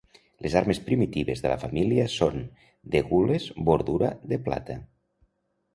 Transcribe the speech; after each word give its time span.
Les 0.45 0.53
armes 0.61 0.79
primitives 0.87 1.43
de 1.43 1.51
la 1.51 1.59
família 1.65 2.07
són: 2.15 2.41
de 2.97 3.03
gules, 3.13 3.47
bordura 3.69 4.15
de 4.33 4.43
plata. 4.49 4.81